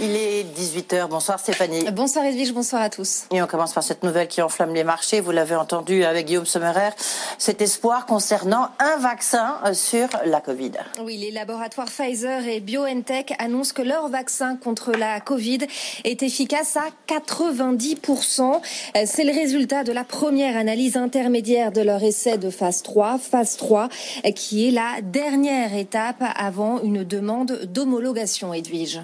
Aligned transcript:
Il 0.00 0.14
est 0.14 0.44
18h. 0.56 1.08
Bonsoir 1.08 1.40
Stéphanie. 1.40 1.84
Bonsoir 1.90 2.24
Edwige, 2.24 2.52
bonsoir 2.52 2.82
à 2.82 2.88
tous. 2.88 3.24
Et 3.32 3.42
on 3.42 3.48
commence 3.48 3.72
par 3.72 3.82
cette 3.82 4.04
nouvelle 4.04 4.28
qui 4.28 4.40
enflamme 4.40 4.72
les 4.72 4.84
marchés. 4.84 5.18
Vous 5.18 5.32
l'avez 5.32 5.56
entendu 5.56 6.04
avec 6.04 6.26
Guillaume 6.26 6.46
Sommerer, 6.46 6.90
cet 7.36 7.60
espoir 7.60 8.06
concernant 8.06 8.68
un 8.78 8.96
vaccin 8.98 9.56
euh, 9.64 9.74
sur 9.74 10.08
la 10.24 10.40
Covid. 10.40 10.70
Oui, 11.02 11.16
les 11.16 11.32
laboratoires 11.32 11.88
Pfizer 11.88 12.46
et 12.46 12.60
BioNTech 12.60 13.34
annoncent 13.40 13.74
que 13.74 13.82
leur 13.82 14.08
vaccin 14.08 14.54
contre 14.54 14.92
la 14.92 15.18
Covid 15.18 15.66
est 16.04 16.22
efficace 16.22 16.76
à 16.76 16.84
90%. 17.12 18.60
Euh, 18.96 19.02
c'est 19.04 19.24
le 19.24 19.32
résultat 19.32 19.82
de 19.82 19.90
la 19.90 20.04
première 20.04 20.56
analyse 20.56 20.96
intermédiaire 20.96 21.72
de 21.72 21.80
leur 21.80 22.04
essai 22.04 22.38
de 22.38 22.50
phase 22.50 22.84
3, 22.84 23.18
phase 23.18 23.56
3, 23.56 23.88
euh, 24.24 24.30
qui 24.30 24.68
est 24.68 24.70
la 24.70 25.00
dernière 25.02 25.74
étape 25.74 26.22
avant 26.36 26.80
une 26.82 27.02
demande 27.02 27.62
d'homologation, 27.64 28.54
Edwige. 28.54 29.00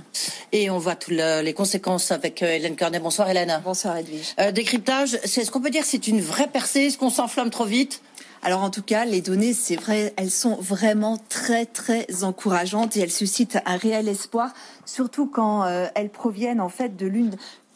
Et 0.52 0.70
on 0.70 0.78
voit 0.84 0.96
toutes 0.96 1.14
les 1.14 1.54
conséquences 1.54 2.12
avec 2.12 2.42
euh, 2.42 2.52
Hélène 2.52 2.76
Cornet. 2.76 3.00
Bonsoir 3.00 3.30
Hélène. 3.30 3.58
Bonsoir 3.64 3.96
Edwige. 3.96 4.34
Euh, 4.38 4.52
décryptage, 4.52 5.18
c'est 5.24 5.42
ce 5.42 5.50
qu'on 5.50 5.62
peut 5.62 5.70
dire 5.70 5.82
c'est 5.84 6.08
une 6.08 6.20
vraie 6.20 6.46
percée? 6.46 6.82
Est-ce 6.82 6.98
qu'on 6.98 7.08
s'enflamme 7.08 7.48
trop 7.48 7.64
vite? 7.64 8.02
Alors 8.42 8.62
en 8.62 8.68
tout 8.68 8.82
cas, 8.82 9.06
les 9.06 9.22
données, 9.22 9.54
c'est 9.54 9.76
vrai, 9.76 10.12
elles 10.18 10.30
sont 10.30 10.56
vraiment 10.56 11.16
très 11.30 11.64
très 11.64 12.22
encourageantes 12.22 12.98
et 12.98 13.00
elles 13.00 13.10
suscitent 13.10 13.58
un 13.64 13.78
réel 13.78 14.06
espoir, 14.06 14.52
surtout 14.84 15.26
quand 15.26 15.64
euh, 15.64 15.86
elles 15.94 16.10
proviennent 16.10 16.60
en 16.60 16.68
fait 16.68 16.94
de 16.94 17.06
l'une 17.06 17.34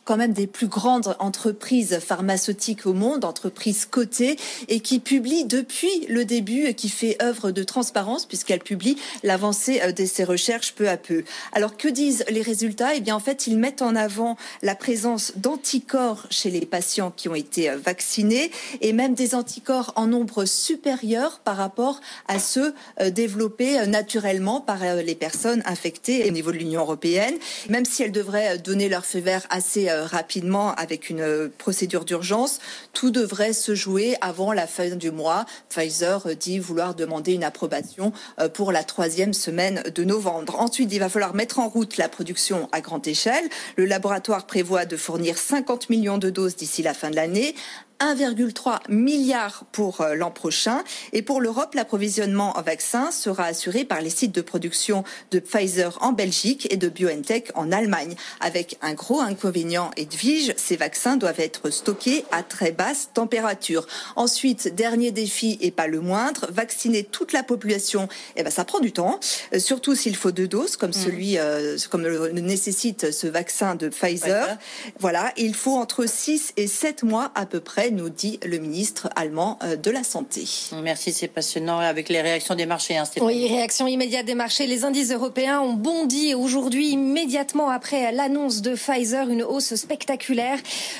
quand 0.09 0.17
même 0.17 0.33
des 0.33 0.47
plus 0.47 0.69
grandes 0.69 1.14
entreprises 1.19 1.98
pharmaceutiques 1.98 2.87
au 2.87 2.95
monde, 2.95 3.27
entreprises 3.27 3.84
cotées, 3.84 4.37
et 4.69 4.81
qui 4.81 5.01
publie 5.01 5.45
depuis 5.45 6.06
le 6.09 6.25
début, 6.25 6.64
et 6.64 6.73
qui 6.73 6.89
fait 6.89 7.23
œuvre 7.23 7.51
de 7.51 7.62
transparence, 7.62 8.24
puisqu'elle 8.24 8.61
publie 8.61 8.96
l'avancée 9.23 9.83
euh, 9.83 9.92
de 9.92 10.07
ses 10.07 10.24
recherches 10.24 10.74
peu 10.74 10.89
à 10.89 10.96
peu. 10.96 11.24
Alors 11.52 11.77
que 11.77 11.89
disent 11.89 12.24
les 12.30 12.41
résultats? 12.41 12.95
Eh 12.95 13.01
bien, 13.01 13.17
en 13.17 13.20
fait, 13.20 13.46
ils 13.46 13.58
mettent 13.58 13.83
en 13.83 13.95
avant 13.95 14.39
la 14.63 14.74
présence 14.74 15.35
d'anticorps 15.36 16.27
chez 16.30 16.48
les 16.48 16.64
patients 16.64 17.13
qui 17.14 17.29
ont 17.29 17.35
été 17.35 17.69
euh, 17.69 17.77
vaccinés, 17.77 18.51
et 18.80 18.95
même 18.95 19.13
des 19.13 19.35
anticorps 19.35 19.92
en 19.95 20.07
nombre 20.07 20.46
supérieur 20.46 21.40
par 21.40 21.58
rapport 21.58 22.01
à 22.29 22.39
ceux 22.39 22.75
euh, 23.02 23.11
développés 23.11 23.86
naturellement 23.86 24.63
par 24.63 24.79
les 25.05 25.14
personnes 25.14 25.63
infectées 25.67 26.27
au 26.27 26.33
niveau 26.33 26.51
de 26.51 26.57
l'Union 26.57 26.80
européenne, 26.80 27.35
même 27.69 27.85
si 27.85 28.02
elles 28.02 28.13
devraient 28.13 28.57
donner 28.57 28.89
leur 28.89 29.05
feu 29.05 29.19
vert 29.19 29.46
assez 29.51 29.90
rapidement 30.05 30.75
avec 30.75 31.11
une 31.11 31.20
euh, 31.20 31.48
procédure 31.59 32.05
d'urgence. 32.05 32.61
Tout 32.92 33.11
devrait 33.11 33.53
se 33.53 33.75
jouer 33.75 34.17
avant 34.20 34.53
la 34.53 34.67
fin 34.67 34.91
du 34.97 35.11
mois. 35.11 35.47
Pfizer 35.69 36.27
euh, 36.27 36.35
dit 36.35 36.59
vouloir 36.59 36.95
demander 36.95 37.35
une 37.35 37.45
approbation 37.45 38.13
pour 38.55 38.73
la 38.73 38.85
troisième 38.85 39.35
semaine 39.35 39.83
de 39.95 40.05
novembre. 40.05 40.61
Ensuite, 40.61 40.92
il 40.92 40.98
va 40.98 41.08
falloir 41.08 41.35
mettre 41.35 41.58
en 41.58 41.69
route 41.69 41.97
la 41.97 42.08
production 42.08 42.69
à 42.73 42.81
grande 42.81 43.07
échelle. 43.07 43.45
Le 43.77 43.85
laboratoire 43.85 44.47
prévoit 44.47 44.85
de 44.85 44.97
fournir 44.97 45.39
50 45.39 45.91
millions 45.91 46.19
de 46.19 46.31
doses 46.31 46.57
d'ici 46.57 46.83
la 46.83 46.95
fin 46.95 47.11
de 47.11 47.17
l'année. 47.17 47.55
1,3 48.01 48.79
milliard 48.89 49.64
pour 49.73 50.01
euh, 50.01 50.14
l'an 50.14 50.31
prochain. 50.31 50.85
Et 51.13 51.23
pour 51.23 51.41
l'Europe, 51.41 51.75
l'approvisionnement 51.75 52.57
en 52.57 52.63
vaccins 52.63 53.11
sera 53.11 53.45
assuré 53.45 53.85
par 53.85 54.01
les 54.01 54.11
sites 54.11 54.35
de 54.35 54.41
production 54.41 55.03
de 55.33 55.41
Pfizer 55.41 55.98
en 56.01 56.13
Belgique 56.13 56.69
et 56.70 56.77
de 56.77 56.89
BioNTech 56.89 57.51
en 57.55 57.73
Allemagne. 57.73 58.14
Avec 58.41 58.79
un 58.83 58.95
gros 58.95 59.20
inconvénient, 59.20 59.91
Edwige, 59.97 60.55
ces 60.57 60.77
vaccins 60.77 61.17
doivent 61.17 61.41
être 61.41 61.70
stockés 61.70 62.25
à 62.31 62.42
très 62.42 62.70
basse 62.70 63.11
température. 63.14 63.87
Ensuite, 64.14 64.75
dernier 64.75 65.11
défi 65.11 65.58
et 65.61 65.73
pas 65.73 65.89
le 65.89 66.01
moindre, 66.01 66.47
vacciner 66.51 67.03
toute 67.03 67.33
la 67.33 67.42
population, 67.42 68.08
eh 68.37 68.45
ben, 68.45 68.51
ça 68.51 68.64
prend 68.64 68.79
du 68.79 68.92
temps, 68.92 69.19
euh, 69.55 69.58
surtout 69.58 69.97
s'il 69.97 70.14
faut 70.14 70.31
deux 70.31 70.48
doses, 70.48 70.77
comme 70.77 70.91
mm. 70.91 71.05
celui, 71.05 71.39
euh, 71.39 71.77
comme 71.91 72.03
le 72.03 72.29
nécessite 72.31 73.11
ce 73.11 73.27
vaccin 73.27 73.75
de 73.75 73.89
Pfizer. 73.89 74.57
Voilà, 75.01 75.33
il 75.37 75.55
faut 75.55 75.77
entre 75.77 76.07
6 76.07 76.53
et 76.57 76.69
7 76.69 77.03
mois 77.03 77.33
à 77.35 77.45
peu 77.45 77.58
près 77.58 77.88
nous 77.91 78.09
dit 78.09 78.39
le 78.45 78.59
ministre 78.59 79.09
allemand 79.17 79.59
euh, 79.63 79.77
de 79.77 79.91
la 79.91 80.05
Santé. 80.05 80.45
Merci, 80.83 81.13
c'est 81.13 81.29
passionnant 81.29 81.79
avec 81.79 82.09
les 82.09 82.21
réactions 82.21 82.55
des 82.55 82.67
marchés. 82.67 82.97
Hein, 82.97 83.05
oui, 83.21 83.49
réaction 83.49 83.87
immédiate 83.87 84.27
des 84.27 84.35
marchés. 84.35 84.67
Les 84.67 84.85
indices 84.85 85.11
européens 85.11 85.61
ont 85.61 85.73
bondi 85.73 86.35
aujourd'hui 86.35 86.91
immédiatement 86.91 87.71
après 87.71 88.13
l'annonce 88.13 88.63
de 88.63 88.75
Pfizer, 88.75 89.29
une 89.29 89.43
hausse 89.43 89.75
spectaculaire. 89.75 90.59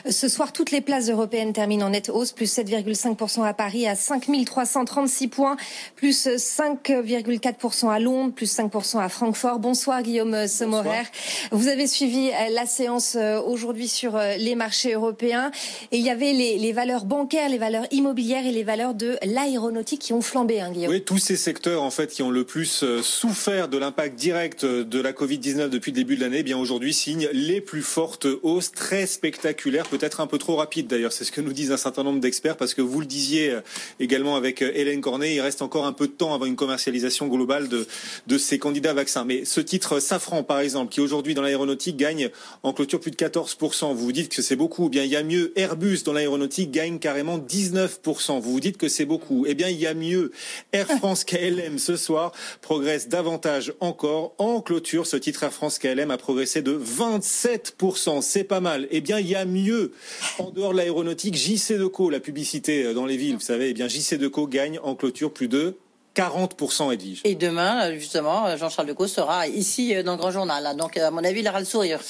Ce 0.09 0.29
soir, 0.29 0.53
toutes 0.53 0.71
les 0.71 0.81
places 0.81 1.09
européennes 1.09 1.53
terminent 1.53 1.87
en 1.87 1.91
nette 1.91 2.09
hausse, 2.09 2.33
plus 2.33 2.53
7,5% 2.53 3.45
à 3.45 3.55
Paris 3.55 3.87
à 3.87 3.95
5336 3.95 5.29
points, 5.29 5.57
plus 5.97 6.27
5,4% 6.27 7.91
à 7.91 7.99
Londres, 7.99 8.33
plus 8.35 8.53
5% 8.57 9.01
à 9.01 9.09
Francfort. 9.09 9.59
Bonsoir 9.59 10.03
Guillaume 10.03 10.47
Semorer. 10.47 11.05
Vous 11.51 11.69
avez 11.69 11.87
suivi 11.87 12.31
euh, 12.31 12.51
la 12.51 12.67
séance 12.67 13.17
euh, 13.17 13.41
aujourd'hui 13.41 13.89
sur 13.89 14.19
les 14.39 14.55
marchés 14.55 14.93
européens 14.95 15.51
et 15.93 15.99
il 15.99 16.05
y 16.05 16.11
avait 16.11 16.33
les, 16.33 16.59
les 16.59 16.73
valeurs 16.79 17.07
bancaires, 17.07 17.49
les 17.49 17.59
valeurs 17.59 17.87
immobilières 17.91 18.47
et 18.47 18.53
les 18.53 18.63
valeurs 18.63 18.95
de 18.95 19.17
l'aéronautique 19.25 20.01
qui 20.01 20.13
ont 20.13 20.23
flambé, 20.23 20.61
hein, 20.61 20.71
Guillaume. 20.71 20.93
Oui, 20.93 21.03
tous 21.03 21.19
ces 21.19 21.37
secteurs 21.37 21.83
en 21.83 21.91
fait 21.91 22.13
qui 22.13 22.23
ont 22.23 22.31
le 22.31 22.45
plus 22.45 22.85
euh, 22.85 23.03
souffert 23.03 23.67
de 23.67 23.79
l'impact 23.79 24.15
direct 24.15 24.63
euh, 24.63 24.85
de 24.85 25.01
la 25.01 25.13
Covid-19 25.13 25.71
depuis 25.71 25.91
le 25.91 25.97
début 25.97 26.15
de 26.15 26.21
l'année, 26.21 26.39
eh 26.39 26.43
bien 26.45 26.57
aujourd'hui 26.57 26.95
signent 26.95 27.29
les 27.33 27.61
plus 27.61 27.83
fortes 27.83 28.29
hausses, 28.45 28.71
très 28.71 29.07
spectaculaires, 29.07 29.89
peut-être 29.89 30.21
un 30.21 30.29
peu 30.29 30.39
trop 30.39 30.55
rapides 30.55 30.87
d'ailleurs. 30.87 31.11
C'est 31.11 31.25
ce 31.25 31.33
que 31.33 31.41
nous 31.41 31.53
disent 31.53 31.73
un 31.73 31.77
certain 31.77 32.05
nombre 32.05 32.21
d'experts 32.21 32.57
parce 32.57 32.75
que 32.75 32.81
vous 32.81 33.01
le 33.01 33.07
disiez 33.07 33.51
euh, 33.51 33.61
également 33.99 34.37
avec 34.37 34.63
Hélène 34.63 35.01
Cornet, 35.01 35.35
il 35.35 35.41
reste 35.41 35.63
encore 35.63 35.85
un 35.85 35.93
peu 35.93 36.07
de 36.07 36.13
temps 36.13 36.33
avant 36.33 36.47
une 36.47 36.55
commercialisation 36.55 37.27
globale 37.27 37.67
de, 37.69 38.39
ces 38.39 38.61
candidats 38.61 38.95
vaccins. 38.95 39.25
Mais 39.25 39.45
ce 39.45 39.61
titre 39.61 39.99
Safran, 39.99 40.45
par 40.45 40.61
exemple, 40.61 40.93
qui 40.93 41.01
aujourd'hui 41.01 41.35
dans 41.35 41.43
l'aéronautique 41.43 41.97
gagne 41.97 42.31
en 42.63 42.73
clôture 42.73 43.01
plus 43.01 43.11
de 43.11 43.17
14%, 43.17 43.95
vous 43.95 43.97
vous 43.97 44.13
dites 44.13 44.29
que 44.29 44.43
c'est 44.43 44.55
beaucoup. 44.55 44.87
Eh 44.87 44.91
bien, 44.91 45.03
il 45.03 45.11
y 45.11 45.17
a 45.17 45.25
mieux 45.25 45.53
Airbus 45.57 46.05
dans 46.05 46.13
l'aéronautique 46.13 46.68
gagne 46.71 46.99
carrément 46.99 47.39
19%. 47.39 48.41
Vous 48.41 48.53
vous 48.53 48.61
dites 48.61 48.77
que 48.77 48.89
c'est 48.89 49.05
beaucoup. 49.05 49.47
Eh 49.47 49.55
bien, 49.55 49.69
il 49.69 49.79
y 49.79 49.87
a 49.87 49.95
mieux. 49.95 50.33
Air 50.73 50.87
France 50.87 51.25
KLM 51.25 51.79
ce 51.79 51.97
soir 51.97 52.33
progresse 52.61 53.09
davantage 53.09 53.73
encore. 53.81 54.35
En 54.39 54.61
clôture, 54.61 55.07
ce 55.07 55.17
titre 55.17 55.43
Air 55.43 55.53
France 55.53 55.79
KLM 55.79 56.11
a 56.11 56.19
progressé 56.19 56.63
de 56.63 56.79
27%. 56.79 58.23
C'est 58.23 58.45
pas 58.45 58.61
mal. 58.61 58.87
Eh 58.91 59.01
bien, 59.01 59.19
il 59.19 59.29
y 59.29 59.35
a 59.35 59.45
mieux. 59.45 59.93
En 60.39 60.51
dehors 60.51 60.73
de 60.73 60.79
l'aéronautique, 60.79 61.35
JC 61.35 61.79
Deco, 61.79 62.11
la 62.11 62.21
publicité 62.21 62.85
euh, 62.85 62.95
dans 62.95 63.07
les 63.07 63.17
villes, 63.17 63.35
vous 63.35 63.41
savez, 63.41 63.71
eh 63.71 63.75
bien, 63.75 63.89
JC 63.89 64.15
Deco 64.15 64.47
gagne 64.47 64.79
en 64.83 64.95
clôture 64.95 65.33
plus 65.33 65.49
de 65.49 65.77
40% 66.19 66.93
Edwige. 66.93 67.21
Et 67.25 67.37
demain, 67.37 67.95
justement, 67.95 68.57
Jean-Charles 68.57 68.89
Decaux 68.89 69.07
sera 69.07 69.47
ici 69.47 69.95
euh, 69.95 70.03
dans 70.03 70.13
le 70.13 70.19
Grand 70.19 70.33
Journal. 70.33 70.77
Donc, 70.77 70.97
à 70.97 71.11
mon 71.11 71.23
avis, 71.23 71.41
il 71.41 71.49
aura 71.49 71.61
le 71.61 71.67
sourire. 71.67 72.01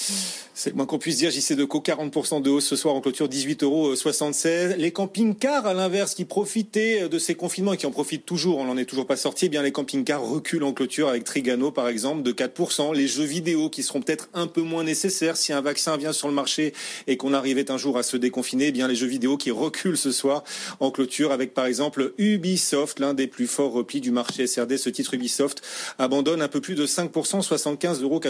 C'est 0.60 0.70
le 0.70 0.76
moins 0.76 0.86
qu'on 0.86 0.98
puisse 0.98 1.18
dire. 1.18 1.30
JC 1.30 1.54
Deco, 1.54 1.78
40% 1.78 2.42
de 2.42 2.50
hausse 2.50 2.66
ce 2.66 2.74
soir 2.74 2.92
en 2.96 3.00
clôture, 3.00 3.28
18,76 3.28 3.62
euros. 3.62 4.74
Les 4.76 4.90
camping-cars, 4.90 5.66
à 5.66 5.72
l'inverse, 5.72 6.16
qui 6.16 6.24
profitaient 6.24 7.08
de 7.08 7.18
ces 7.20 7.36
confinements 7.36 7.74
et 7.74 7.76
qui 7.76 7.86
en 7.86 7.92
profitent 7.92 8.26
toujours, 8.26 8.58
on 8.58 8.64
n'en 8.64 8.76
est 8.76 8.84
toujours 8.84 9.06
pas 9.06 9.14
sorti, 9.14 9.46
eh 9.46 9.48
bien 9.50 9.62
les 9.62 9.70
camping-cars 9.70 10.20
reculent 10.20 10.64
en 10.64 10.72
clôture 10.72 11.10
avec 11.10 11.22
Trigano, 11.22 11.70
par 11.70 11.86
exemple, 11.86 12.24
de 12.24 12.32
4%. 12.32 12.92
Les 12.92 13.06
jeux 13.06 13.22
vidéo 13.22 13.70
qui 13.70 13.84
seront 13.84 14.00
peut-être 14.00 14.30
un 14.34 14.48
peu 14.48 14.62
moins 14.62 14.82
nécessaires 14.82 15.36
si 15.36 15.52
un 15.52 15.60
vaccin 15.60 15.96
vient 15.96 16.12
sur 16.12 16.26
le 16.26 16.34
marché 16.34 16.74
et 17.06 17.16
qu'on 17.16 17.34
arrivait 17.34 17.70
un 17.70 17.78
jour 17.78 17.96
à 17.96 18.02
se 18.02 18.16
déconfiner, 18.16 18.66
eh 18.66 18.72
bien 18.72 18.88
les 18.88 18.96
jeux 18.96 19.06
vidéo 19.06 19.36
qui 19.36 19.52
reculent 19.52 19.96
ce 19.96 20.10
soir 20.10 20.42
en 20.80 20.90
clôture 20.90 21.30
avec, 21.30 21.54
par 21.54 21.66
exemple, 21.66 22.14
Ubisoft, 22.18 22.98
l'un 22.98 23.14
des 23.14 23.28
plus 23.28 23.46
forts 23.46 23.70
replis 23.70 24.00
du 24.00 24.10
marché 24.10 24.48
SRD. 24.48 24.76
Ce 24.76 24.90
titre 24.90 25.14
Ubisoft 25.14 25.62
abandonne 25.98 26.42
un 26.42 26.48
peu 26.48 26.60
plus 26.60 26.74
de 26.74 26.84
5%, 26.84 27.46
75,90 27.46 28.02
euros. 28.02 28.20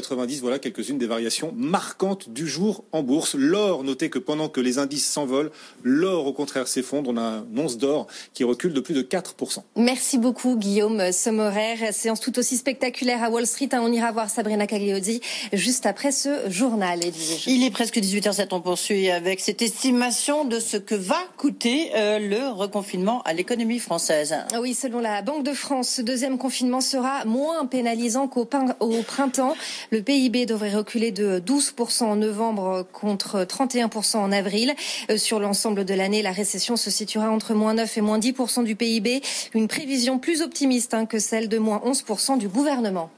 Voilà 0.43 0.59
quelques-unes 0.59 0.99
des 0.99 1.07
variations 1.07 1.55
marquantes 1.57 2.18
du 2.27 2.47
jour 2.47 2.85
en 2.93 3.03
bourse. 3.03 3.35
L'or, 3.35 3.85
notez 3.85 4.11
que 4.11 4.19
pendant 4.19 4.49
que 4.49 4.61
les 4.61 4.79
indices 4.79 5.07
s'envolent, 5.09 5.51
l'or 5.83 6.27
au 6.27 6.33
contraire 6.33 6.69
s'effondre. 6.69 7.11
On 7.11 7.17
a 7.17 7.23
un 7.23 7.47
once 7.57 7.79
d'or 7.79 8.07
qui 8.35 8.45
recule 8.45 8.73
de 8.73 8.81
plus 8.81 8.95
de 8.95 9.03
4%. 9.03 9.63
Merci 9.77 10.19
beaucoup 10.19 10.57
Guillaume 10.57 11.13
Sommerer. 11.13 11.93
Séance 11.93 12.21
tout 12.21 12.39
aussi 12.39 12.57
spectaculaire 12.57 13.23
à 13.23 13.31
Wall 13.31 13.47
Street. 13.47 13.69
Hein. 13.73 13.81
On 13.83 13.93
ira 13.93 14.11
voir 14.13 14.31
Sabrina 14.31 14.67
Cagliodi 14.67 15.21
juste 15.53 15.87
après 15.87 16.13
ce 16.13 16.51
journal. 16.51 17.01
Il 17.47 17.65
est 17.65 17.71
presque 17.71 17.97
18h07. 17.97 18.49
On 18.53 18.61
poursuit 18.61 19.11
avec 19.11 19.41
cette 19.41 19.63
estimation 19.63 20.45
de 20.45 20.59
ce 20.61 20.77
que 20.77 20.95
va 20.95 21.21
coûter 21.37 21.91
euh, 21.95 22.19
le 22.19 22.49
reconfinement 22.49 23.23
à 23.23 23.33
l'économie 23.33 23.79
française. 23.79 24.35
Oui, 24.61 24.75
selon 24.75 25.01
la 25.01 25.23
Banque 25.23 25.45
de 25.45 25.53
France, 25.53 25.89
ce 25.89 26.03
deuxième 26.03 26.39
confinement 26.39 26.81
sera 26.81 27.25
moins 27.25 27.67
pénalisant 27.67 28.29
qu'au 28.29 28.45
printemps. 28.45 29.55
Le 29.91 30.03
PIB 30.03 30.47
devrait 30.47 30.75
reculer 30.75 31.11
de 31.11 31.41
12% 31.41 32.08
en 32.09 32.17
novembre 32.17 32.87
contre 32.93 33.45
31% 33.45 34.17
en 34.17 34.33
avril. 34.33 34.75
Euh, 35.11 35.17
sur 35.17 35.41
l'ensemble 35.41 35.85
de 35.85 35.95
l'année, 35.95 36.23
la 36.23 36.33
récession 36.33 36.77
se 36.77 36.91
situera 36.91 37.31
entre 37.31 37.55
moins 37.55 37.75
9 37.75 37.99
et 37.99 38.01
moins 38.01 38.19
10% 38.19 38.65
du 38.65 38.75
PIB, 38.75 39.23
une 39.55 39.69
prévision 39.69 40.19
plus 40.19 40.43
optimiste 40.43 40.95
hein, 40.95 41.07
que 41.07 41.19
celle 41.19 41.49
de 41.49 41.59
moins 41.59 41.83
11% 41.85 42.39
du 42.39 42.49
gouvernement. 42.49 43.11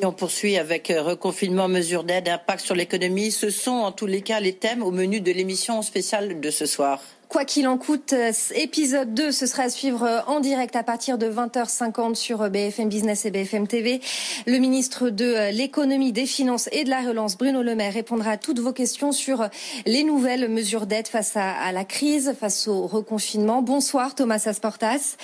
Et 0.00 0.04
on 0.04 0.12
poursuit 0.12 0.56
avec 0.58 0.90
euh, 0.90 1.02
reconfinement, 1.02 1.66
mesures 1.66 2.04
d'aide, 2.04 2.28
impact 2.28 2.64
sur 2.64 2.74
l'économie. 2.74 3.32
Ce 3.32 3.50
sont 3.50 3.70
en 3.70 3.92
tous 3.92 4.06
les 4.06 4.20
cas 4.20 4.38
les 4.40 4.54
thèmes 4.54 4.82
au 4.82 4.90
menu 4.90 5.20
de 5.20 5.32
l'émission 5.32 5.82
spéciale 5.82 6.40
de 6.40 6.50
ce 6.50 6.66
soir. 6.66 7.00
Quoi 7.28 7.44
qu'il 7.44 7.68
en 7.68 7.76
coûte, 7.76 8.14
euh, 8.14 8.32
épisode 8.54 9.12
2, 9.12 9.32
ce 9.32 9.44
sera 9.44 9.64
à 9.64 9.68
suivre 9.68 10.02
euh, 10.02 10.20
en 10.28 10.40
direct 10.40 10.74
à 10.76 10.82
partir 10.82 11.18
de 11.18 11.30
20h50 11.30 12.14
sur 12.14 12.40
euh, 12.40 12.48
BFM 12.48 12.88
Business 12.88 13.26
et 13.26 13.30
BFM 13.30 13.66
TV. 13.66 14.00
Le 14.46 14.56
ministre 14.56 15.10
de 15.10 15.50
l'économie, 15.50 16.12
des 16.12 16.24
finances 16.24 16.70
et 16.72 16.84
de 16.84 16.88
la 16.88 17.02
relance, 17.02 17.36
Bruno 17.36 17.62
Le 17.62 17.74
Maire, 17.74 17.92
répondra 17.92 18.30
à 18.30 18.36
toutes 18.38 18.60
vos 18.60 18.72
questions 18.72 19.12
sur 19.12 19.46
les 19.84 20.04
nouvelles 20.04 20.48
mesures 20.48 20.86
d'aide 20.86 21.06
face 21.06 21.36
à, 21.36 21.70
la 21.70 21.84
crise, 21.84 22.34
face 22.40 22.66
au 22.66 22.86
reconfinement. 22.86 23.60
Bonsoir 23.60 24.14
Thomas 24.14 24.44
Asportas. 24.46 25.16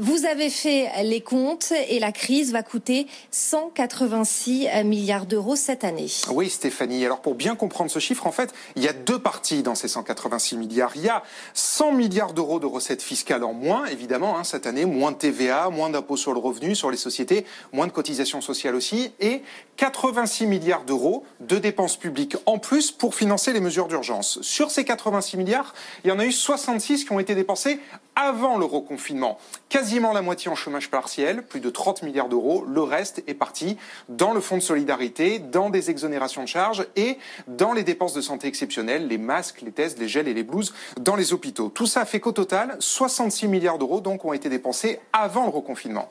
Vous 0.00 0.24
avez 0.24 0.48
fait 0.48 0.88
les 1.02 1.20
comptes 1.20 1.72
et 1.90 1.98
la 1.98 2.12
crise 2.12 2.52
va 2.52 2.62
coûter 2.62 3.06
186 3.30 4.68
milliards 4.84 5.26
d'euros 5.26 5.56
cette 5.56 5.84
année. 5.84 6.08
Oui 6.30 6.48
Stéphanie, 6.48 7.04
alors 7.04 7.20
pour 7.20 7.34
bien 7.34 7.56
comprendre 7.56 7.90
ce 7.90 7.98
chiffre, 7.98 8.26
en 8.26 8.32
fait, 8.32 8.54
il 8.76 8.82
y 8.82 8.88
a 8.88 8.92
deux 8.94 9.18
parties 9.18 9.62
dans 9.62 9.74
ces 9.74 9.88
186 9.88 10.56
milliards. 10.56 10.92
Il 10.96 11.02
y 11.02 11.08
a 11.08 11.22
100 11.54 11.92
milliards 11.92 12.32
d'euros 12.32 12.60
de 12.60 12.66
recettes 12.66 13.02
fiscales 13.02 13.44
en 13.44 13.52
moins, 13.52 13.86
évidemment, 13.86 14.38
hein, 14.38 14.44
cette 14.44 14.66
année, 14.66 14.84
moins 14.84 15.12
de 15.12 15.16
TVA, 15.16 15.70
moins 15.70 15.90
d'impôts 15.90 16.16
sur 16.16 16.32
le 16.32 16.38
revenu, 16.38 16.74
sur 16.74 16.90
les 16.90 16.96
sociétés, 16.96 17.44
moins 17.72 17.86
de 17.86 17.92
cotisations 17.92 18.40
sociales 18.40 18.74
aussi, 18.74 19.12
et 19.20 19.42
86 19.76 20.46
milliards 20.46 20.84
d'euros 20.84 21.24
de 21.40 21.58
dépenses 21.58 21.96
publiques 21.96 22.36
en 22.46 22.58
plus 22.58 22.90
pour 22.90 23.14
financer 23.14 23.52
les 23.52 23.60
mesures 23.60 23.88
d'urgence. 23.88 24.40
Sur 24.42 24.70
ces 24.70 24.84
86 24.84 25.36
milliards, 25.36 25.74
il 26.04 26.08
y 26.08 26.12
en 26.12 26.18
a 26.18 26.24
eu 26.24 26.32
66 26.32 27.04
qui 27.04 27.12
ont 27.12 27.20
été 27.20 27.34
dépensés 27.34 27.78
avant 28.16 28.56
le 28.56 28.64
reconfinement. 28.64 29.38
Quasiment 29.68 30.14
la 30.14 30.22
moitié 30.22 30.50
en 30.50 30.54
chômage 30.54 30.90
partiel, 30.90 31.42
plus 31.42 31.60
de 31.60 31.68
30 31.68 32.02
milliards 32.02 32.28
d'euros. 32.28 32.64
Le 32.66 32.82
reste 32.82 33.22
est 33.26 33.34
parti 33.34 33.76
dans 34.08 34.32
le 34.32 34.40
fonds 34.40 34.56
de 34.56 34.62
solidarité, 34.62 35.38
dans 35.38 35.68
des 35.68 35.90
exonérations 35.90 36.42
de 36.42 36.48
charges 36.48 36.86
et 36.96 37.18
dans 37.46 37.74
les 37.74 37.82
dépenses 37.82 38.14
de 38.14 38.22
santé 38.22 38.48
exceptionnelles, 38.48 39.06
les 39.06 39.18
masques, 39.18 39.60
les 39.60 39.72
tests, 39.72 39.98
les 39.98 40.08
gels 40.08 40.28
et 40.28 40.34
les 40.34 40.42
blouses 40.42 40.74
les 41.16 41.32
hôpitaux. 41.32 41.68
Tout 41.68 41.86
ça 41.86 42.04
fait 42.04 42.20
qu'au 42.20 42.32
total, 42.32 42.76
66 42.78 43.48
milliards 43.48 43.78
d'euros 43.78 44.00
donc 44.00 44.24
ont 44.24 44.32
été 44.32 44.48
dépensés 44.48 45.00
avant 45.12 45.44
le 45.44 45.50
reconfinement. 45.50 46.10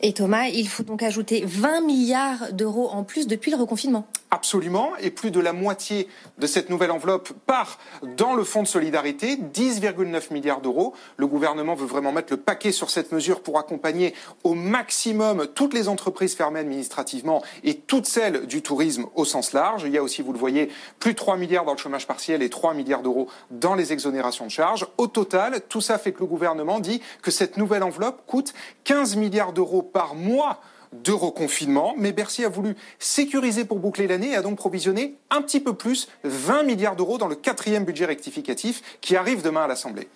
Et 0.00 0.12
Thomas, 0.12 0.46
il 0.48 0.68
faut 0.68 0.82
donc 0.82 1.02
ajouter 1.02 1.44
20 1.44 1.82
milliards 1.82 2.52
d'euros 2.52 2.88
en 2.88 3.04
plus 3.04 3.26
depuis 3.26 3.50
le 3.50 3.56
reconfinement. 3.56 4.06
Absolument, 4.30 4.96
et 4.98 5.10
plus 5.10 5.30
de 5.30 5.40
la 5.40 5.52
moitié 5.52 6.08
de 6.38 6.46
cette 6.46 6.70
nouvelle 6.70 6.90
enveloppe 6.90 7.32
part 7.46 7.78
dans 8.16 8.34
le 8.34 8.44
fonds 8.44 8.62
de 8.62 8.66
solidarité, 8.66 9.36
10,9 9.36 10.32
milliards 10.32 10.62
d'euros. 10.62 10.94
Le 11.18 11.26
gouvernement 11.26 11.74
veut 11.74 11.86
vraiment 11.86 12.12
mettre 12.12 12.32
le 12.32 12.38
paquet 12.38 12.72
sur 12.72 12.88
cette 12.88 13.12
mesure 13.12 13.42
pour 13.42 13.58
accompagner 13.58 14.14
au 14.42 14.54
maximum 14.54 15.48
toutes 15.54 15.74
les 15.74 15.86
entreprises 15.86 16.34
fermées 16.34 16.60
administrativement 16.60 17.42
et 17.62 17.74
toutes 17.74 18.06
celles 18.06 18.46
du 18.46 18.62
tourisme 18.62 19.04
au 19.16 19.26
sens 19.26 19.52
large. 19.52 19.82
Il 19.84 19.92
y 19.92 19.98
a 19.98 20.02
aussi, 20.02 20.22
vous 20.22 20.32
le 20.32 20.38
voyez, 20.38 20.70
plus 20.98 21.12
de 21.12 21.18
3 21.18 21.36
milliards 21.36 21.66
dans 21.66 21.72
le 21.72 21.78
chômage 21.78 22.06
partiel 22.06 22.42
et 22.42 22.48
3 22.48 22.72
milliards 22.72 23.02
d'euros 23.02 23.28
dans 23.50 23.74
les 23.74 23.92
exonérations 23.92 24.46
de 24.46 24.50
charges. 24.50 24.86
Au 24.96 25.08
total, 25.08 25.60
tout 25.68 25.82
ça 25.82 25.98
fait 25.98 26.12
que 26.12 26.20
le 26.20 26.26
gouvernement 26.26 26.80
dit 26.80 27.02
que 27.20 27.30
cette 27.30 27.58
nouvelle 27.58 27.82
enveloppe 27.82 28.22
coûte 28.26 28.54
15 28.84 29.16
milliards 29.16 29.52
d'euros 29.52 29.81
par 29.82 30.14
mois 30.14 30.60
de 30.92 31.12
reconfinement, 31.12 31.94
mais 31.96 32.12
Bercy 32.12 32.44
a 32.44 32.48
voulu 32.48 32.76
sécuriser 32.98 33.64
pour 33.64 33.78
boucler 33.78 34.06
l'année 34.06 34.32
et 34.32 34.36
a 34.36 34.42
donc 34.42 34.58
provisionné 34.58 35.16
un 35.30 35.40
petit 35.40 35.60
peu 35.60 35.74
plus, 35.74 36.08
20 36.24 36.64
milliards 36.64 36.96
d'euros 36.96 37.18
dans 37.18 37.28
le 37.28 37.34
quatrième 37.34 37.84
budget 37.84 38.04
rectificatif 38.04 38.82
qui 39.00 39.16
arrive 39.16 39.42
demain 39.42 39.62
à 39.62 39.66
l'Assemblée. 39.66 40.08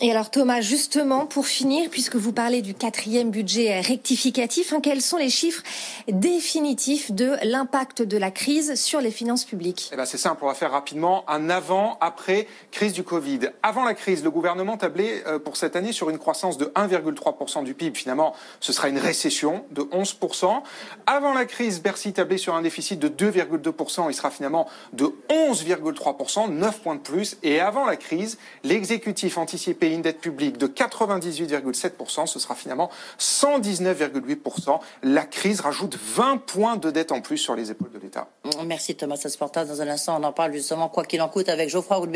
Et 0.00 0.12
alors 0.12 0.30
Thomas, 0.30 0.60
justement, 0.60 1.26
pour 1.26 1.48
finir, 1.48 1.90
puisque 1.90 2.14
vous 2.14 2.32
parlez 2.32 2.62
du 2.62 2.72
quatrième 2.72 3.30
budget 3.30 3.80
rectificatif, 3.80 4.72
hein, 4.72 4.78
quels 4.80 5.02
sont 5.02 5.16
les 5.16 5.28
chiffres 5.28 5.64
définitifs 6.06 7.10
de 7.10 7.32
l'impact 7.42 8.02
de 8.02 8.16
la 8.16 8.30
crise 8.30 8.76
sur 8.76 9.00
les 9.00 9.10
finances 9.10 9.44
publiques? 9.44 9.90
Eh 9.92 9.96
ben, 9.96 10.04
C'est 10.04 10.18
simple, 10.18 10.44
on 10.44 10.46
va 10.46 10.54
faire 10.54 10.70
rapidement 10.70 11.28
un 11.28 11.50
avant-après 11.50 12.46
crise 12.70 12.92
du 12.92 13.02
Covid. 13.02 13.40
Avant 13.64 13.84
la 13.84 13.94
crise, 13.94 14.22
le 14.22 14.30
gouvernement 14.30 14.76
tablait 14.76 15.24
euh, 15.26 15.40
pour 15.40 15.56
cette 15.56 15.74
année 15.74 15.92
sur 15.92 16.10
une 16.10 16.18
croissance 16.18 16.58
de 16.58 16.66
1,3% 16.66 17.64
du 17.64 17.74
PIB. 17.74 17.98
Finalement, 17.98 18.34
ce 18.60 18.72
sera 18.72 18.88
une 18.88 18.98
récession 18.98 19.64
de 19.72 19.82
11%. 19.82 20.62
Avant 21.06 21.34
la 21.34 21.44
crise, 21.44 21.82
Bercy 21.82 22.12
tablait 22.12 22.38
sur 22.38 22.54
un 22.54 22.62
déficit 22.62 23.00
de 23.00 23.08
2,2%. 23.08 24.06
Il 24.08 24.14
sera 24.14 24.30
finalement 24.30 24.68
de 24.92 25.12
11,3%, 25.28 26.50
9 26.50 26.80
points 26.82 26.94
de 26.94 27.00
plus. 27.00 27.36
Et 27.42 27.58
avant 27.58 27.84
la 27.84 27.96
crise, 27.96 28.38
l'exécutif 28.62 29.38
anticipait 29.38 29.87
une 29.92 30.02
dette 30.02 30.20
publique 30.20 30.58
de 30.58 30.66
98,7%, 30.66 32.26
ce 32.26 32.38
sera 32.38 32.54
finalement 32.54 32.90
119,8%. 33.18 34.80
La 35.02 35.24
crise 35.24 35.60
rajoute 35.60 35.96
20 35.96 36.38
points 36.38 36.76
de 36.76 36.90
dette 36.90 37.12
en 37.12 37.20
plus 37.20 37.38
sur 37.38 37.54
les 37.54 37.70
épaules 37.70 37.92
de 37.92 37.98
l'État. 37.98 38.28
Merci 38.64 38.94
Thomas 38.94 39.20
Asportas. 39.24 39.64
Dans 39.64 39.82
un 39.82 39.88
instant, 39.88 40.20
on 40.20 40.24
en 40.24 40.32
parle 40.32 40.52
justement, 40.52 40.88
quoi 40.88 41.04
qu'il 41.04 41.22
en 41.22 41.28
coûte, 41.28 41.48
avec 41.48 41.68
Geoffroy 41.68 41.96
Roux 41.96 42.08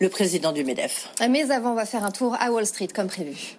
le 0.00 0.08
président 0.08 0.52
du 0.52 0.64
MEDEF. 0.64 1.10
Mais 1.28 1.50
avant, 1.50 1.72
on 1.72 1.74
va 1.74 1.86
faire 1.86 2.04
un 2.04 2.10
tour 2.10 2.36
à 2.40 2.50
Wall 2.50 2.66
Street, 2.66 2.88
comme 2.88 3.08
prévu. 3.08 3.56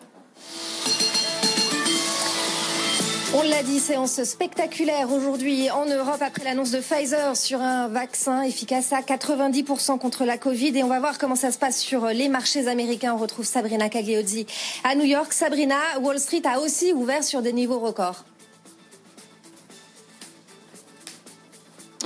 On 3.34 3.42
l'a 3.42 3.62
dit, 3.62 3.80
séance 3.80 4.24
spectaculaire 4.24 5.12
aujourd'hui 5.12 5.70
en 5.70 5.86
Europe 5.86 6.22
après 6.22 6.46
l'annonce 6.46 6.72
de 6.72 6.80
Pfizer 6.80 7.36
sur 7.36 7.62
un 7.62 7.90
vaccin 7.90 8.44
efficace 8.44 8.94
à 8.94 9.02
90% 9.02 10.00
contre 10.00 10.24
la 10.24 10.38
Covid. 10.38 10.78
Et 10.78 10.84
on 10.84 10.88
va 10.88 11.00
voir 11.00 11.18
comment 11.18 11.36
ça 11.36 11.52
se 11.52 11.60
passe 11.60 11.78
sur 11.78 12.06
les 12.08 12.30
marchés 12.30 12.70
américains. 12.70 13.14
On 13.14 13.18
retrouve 13.18 13.46
Sabrina 13.46 13.90
Cagliozzi 13.90 14.46
à 14.86 14.96
New 14.96 15.04
York. 15.04 15.34
Sabrina, 15.34 15.76
Wall 16.02 16.20
Street 16.20 16.44
a 16.46 16.62
aussi 16.62 16.94
ouvert 16.94 17.24
sur 17.24 17.42
des 17.42 17.52
niveaux 17.52 17.80
records. 17.80 18.24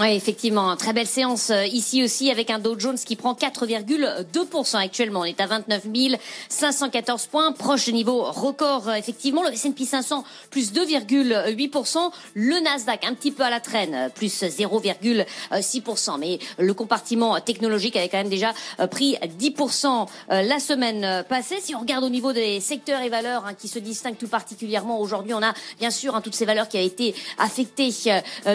Oui, 0.02 0.16
effectivement, 0.16 0.76
très 0.78 0.94
belle 0.94 1.06
séance 1.06 1.52
euh, 1.52 1.64
ici 1.64 2.04
aussi 2.04 2.32
avec 2.32 2.50
un 2.50 2.58
Dow 2.58 2.80
Jones 2.80 2.98
qui 2.98 3.16
prend 3.16 3.34
4,2% 3.34 4.78
actuellement. 4.78 5.20
On 5.20 5.26
est 5.26 5.40
à 5.40 5.46
29 5.46 5.84
514 6.50 7.28
points, 7.28 7.52
proche 7.52 7.88
niveau 7.90 8.24
record 8.24 8.90
euh, 8.90 8.96
effectivement. 8.96 9.44
Le 9.44 9.50
S&P 9.54 9.86
500 9.86 10.24
plus 10.50 10.74
2,8%, 10.74 12.12
le 12.34 12.64
Nasdaq 12.64 13.06
un 13.06 13.14
petit 13.14 13.30
peu 13.30 13.44
à 13.44 13.52
la 13.52 13.60
traîne, 13.60 13.94
euh, 13.94 14.10
plus 14.10 14.42
0,6%. 14.42 16.18
Mais 16.18 16.40
le 16.58 16.74
compartiment 16.74 17.40
technologique 17.40 17.96
avait 17.96 18.10
quand 18.10 18.18
même 18.18 18.30
déjà 18.30 18.56
pris 18.90 19.18
10% 19.40 20.08
la 20.30 20.60
semaine 20.60 21.24
passée. 21.30 21.58
Si 21.62 21.76
on 21.76 21.80
regarde 21.80 22.04
au 22.04 22.10
niveau 22.10 22.34
des 22.34 22.60
secteurs 22.60 23.02
et 23.02 23.10
valeurs 23.10 23.46
hein, 23.46 23.54
qui 23.54 23.68
se 23.68 23.78
distinguent 23.78 24.18
tout 24.18 24.28
particulièrement 24.28 25.00
aujourd'hui, 25.00 25.36
on 25.36 25.44
a 25.44 25.54
bien 25.80 25.92
sûr 25.92 26.16
hein, 26.16 26.22
toutes 26.22 26.34
ces 26.34 26.46
valeurs 26.46 26.68
qui 26.68 26.78
ont 26.78 26.84
été 26.84 27.14
affectées 27.38 27.92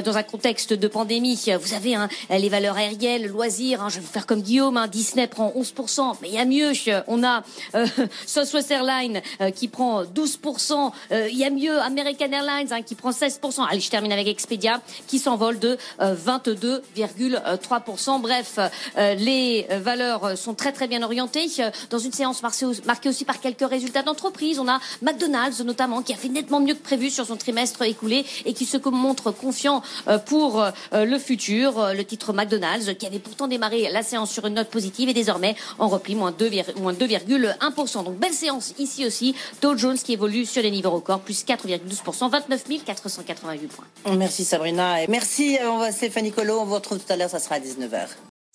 dans 0.04 0.16
un 0.16 0.22
contexte 0.24 0.72
de 0.72 0.88
pandémie 0.88 1.35
États-Unis, 1.36 1.62
vous 1.62 1.74
avez 1.74 1.94
hein, 1.94 2.08
les 2.30 2.48
valeurs 2.48 2.76
aériennes, 2.76 3.26
loisirs. 3.26 3.82
Hein, 3.82 3.88
je 3.88 3.96
vais 3.96 4.00
vous 4.00 4.12
faire 4.12 4.26
comme 4.26 4.42
Guillaume. 4.42 4.76
Hein, 4.76 4.88
Disney 4.88 5.26
prend 5.26 5.52
11%, 5.56 6.16
mais 6.22 6.28
il 6.28 6.34
y 6.34 6.38
a 6.38 6.44
mieux. 6.44 6.72
On 7.06 7.22
a 7.22 7.42
euh, 7.74 7.86
Southwest 8.26 8.70
Airlines 8.70 9.20
euh, 9.40 9.50
qui 9.50 9.68
prend 9.68 10.04
12%. 10.04 10.92
Euh, 11.12 11.28
il 11.30 11.36
y 11.36 11.44
a 11.44 11.50
mieux 11.50 11.78
American 11.80 12.30
Airlines 12.30 12.72
hein, 12.72 12.82
qui 12.82 12.94
prend 12.94 13.10
16%. 13.10 13.66
Allez, 13.68 13.80
je 13.80 13.90
termine 13.90 14.12
avec 14.12 14.28
Expedia 14.28 14.80
qui 15.06 15.18
s'envole 15.18 15.58
de 15.58 15.78
22,3%. 16.00 18.20
Bref, 18.20 18.58
les 18.96 19.66
valeurs 19.80 20.36
sont 20.36 20.54
très 20.54 20.72
très 20.72 20.88
bien 20.88 21.02
orientées. 21.02 21.46
Dans 21.90 21.98
une 21.98 22.12
séance 22.12 22.42
marquée 22.42 23.08
aussi 23.08 23.24
par 23.24 23.40
quelques 23.40 23.68
résultats 23.68 24.02
d'entreprise, 24.02 24.58
on 24.58 24.68
a 24.68 24.80
McDonald's 25.02 25.60
notamment 25.60 26.02
qui 26.02 26.12
a 26.12 26.16
fait 26.16 26.28
nettement 26.28 26.60
mieux 26.60 26.74
que 26.74 26.82
prévu 26.82 27.10
sur 27.10 27.26
son 27.26 27.36
trimestre 27.36 27.82
écoulé 27.82 28.24
et 28.44 28.52
qui 28.52 28.66
se 28.66 28.76
montre 28.88 29.30
confiant 29.30 29.82
pour 30.26 30.64
le 30.92 31.18
futur. 31.26 31.92
Le 31.94 32.04
titre 32.04 32.32
McDonald's 32.32 32.94
qui 32.98 33.06
avait 33.06 33.18
pourtant 33.18 33.48
démarré 33.48 33.88
la 33.90 34.02
séance 34.02 34.30
sur 34.30 34.46
une 34.46 34.54
note 34.54 34.68
positive 34.68 35.08
et 35.08 35.14
désormais 35.14 35.56
en 35.78 35.88
repli 35.88 36.14
moins 36.14 36.32
2,1%. 36.32 38.04
Donc 38.04 38.16
belle 38.18 38.32
séance 38.32 38.74
ici 38.78 39.04
aussi. 39.04 39.34
Dow 39.60 39.76
Jones 39.76 39.98
qui 39.98 40.12
évolue 40.12 40.46
sur 40.46 40.62
les 40.62 40.70
niveaux 40.70 40.90
records, 40.90 41.20
plus 41.20 41.44
4,12%, 41.44 42.30
29 42.30 42.64
488 42.84 43.68
points. 43.68 44.16
Merci 44.16 44.44
Sabrina. 44.44 45.02
Et 45.02 45.06
merci 45.08 45.58
on 45.62 45.78
va 45.78 45.92
Stéphanie 45.92 46.32
Colo. 46.32 46.60
On 46.60 46.64
vous 46.64 46.74
retrouve 46.74 46.98
tout 46.98 47.12
à 47.12 47.16
l'heure, 47.16 47.30
ça 47.30 47.38
sera 47.38 47.56
à 47.56 47.60
19h. 47.60 48.25